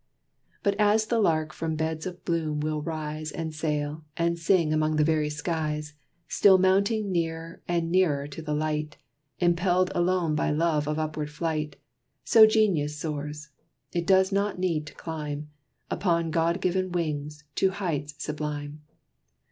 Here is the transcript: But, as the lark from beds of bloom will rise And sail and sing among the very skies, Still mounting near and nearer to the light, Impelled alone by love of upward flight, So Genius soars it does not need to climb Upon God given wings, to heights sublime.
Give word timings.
But, 0.63 0.73
as 0.79 1.05
the 1.05 1.19
lark 1.19 1.53
from 1.53 1.75
beds 1.75 2.07
of 2.07 2.25
bloom 2.25 2.59
will 2.59 2.81
rise 2.81 3.31
And 3.31 3.53
sail 3.53 4.03
and 4.17 4.35
sing 4.39 4.73
among 4.73 4.95
the 4.95 5.03
very 5.03 5.29
skies, 5.29 5.93
Still 6.27 6.57
mounting 6.57 7.11
near 7.11 7.61
and 7.67 7.91
nearer 7.91 8.25
to 8.27 8.41
the 8.41 8.55
light, 8.55 8.97
Impelled 9.37 9.91
alone 9.93 10.33
by 10.33 10.49
love 10.49 10.87
of 10.87 10.97
upward 10.97 11.29
flight, 11.29 11.75
So 12.23 12.47
Genius 12.47 12.97
soars 12.97 13.49
it 13.93 14.07
does 14.07 14.31
not 14.31 14.57
need 14.57 14.87
to 14.87 14.95
climb 14.95 15.51
Upon 15.91 16.31
God 16.31 16.61
given 16.61 16.91
wings, 16.91 17.43
to 17.57 17.69
heights 17.69 18.15
sublime. 18.17 18.81